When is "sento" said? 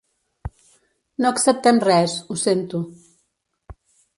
2.45-2.85